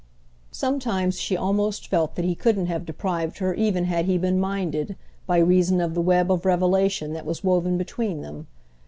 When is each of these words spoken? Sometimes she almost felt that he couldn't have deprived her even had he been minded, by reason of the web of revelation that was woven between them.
Sometimes 0.51 1.19
she 1.19 1.37
almost 1.37 1.87
felt 1.87 2.15
that 2.15 2.25
he 2.25 2.33
couldn't 2.33 2.65
have 2.65 2.87
deprived 2.87 3.37
her 3.37 3.53
even 3.53 3.85
had 3.85 4.05
he 4.05 4.17
been 4.17 4.39
minded, 4.39 4.95
by 5.27 5.37
reason 5.37 5.79
of 5.79 5.93
the 5.93 6.01
web 6.01 6.31
of 6.31 6.43
revelation 6.43 7.13
that 7.13 7.23
was 7.23 7.43
woven 7.43 7.77
between 7.77 8.21
them. 8.23 8.47